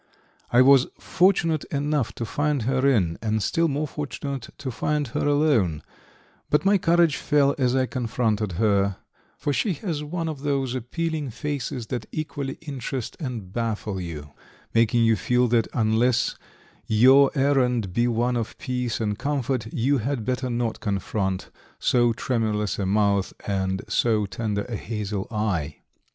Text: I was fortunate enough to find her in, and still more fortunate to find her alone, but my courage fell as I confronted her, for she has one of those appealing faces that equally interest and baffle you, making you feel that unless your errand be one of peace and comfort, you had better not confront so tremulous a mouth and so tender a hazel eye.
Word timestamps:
I 0.51 0.63
was 0.63 0.87
fortunate 0.99 1.63
enough 1.65 2.11
to 2.15 2.25
find 2.25 2.63
her 2.63 2.87
in, 2.89 3.19
and 3.21 3.43
still 3.43 3.67
more 3.67 3.87
fortunate 3.87 4.49
to 4.57 4.71
find 4.71 5.09
her 5.09 5.27
alone, 5.27 5.83
but 6.49 6.65
my 6.65 6.79
courage 6.79 7.17
fell 7.17 7.53
as 7.59 7.75
I 7.75 7.85
confronted 7.85 8.53
her, 8.53 8.95
for 9.37 9.53
she 9.53 9.73
has 9.73 10.03
one 10.03 10.27
of 10.27 10.41
those 10.41 10.73
appealing 10.73 11.29
faces 11.29 11.85
that 11.93 12.07
equally 12.11 12.57
interest 12.61 13.15
and 13.19 13.53
baffle 13.53 14.01
you, 14.01 14.31
making 14.73 15.03
you 15.03 15.15
feel 15.15 15.47
that 15.49 15.67
unless 15.71 16.35
your 16.87 17.29
errand 17.35 17.93
be 17.93 18.07
one 18.07 18.35
of 18.37 18.57
peace 18.57 18.99
and 18.99 19.19
comfort, 19.19 19.71
you 19.71 19.99
had 19.99 20.25
better 20.25 20.49
not 20.49 20.79
confront 20.79 21.51
so 21.77 22.11
tremulous 22.11 22.79
a 22.79 22.87
mouth 22.87 23.33
and 23.45 23.83
so 23.87 24.25
tender 24.25 24.63
a 24.63 24.75
hazel 24.77 25.27
eye. 25.29 25.75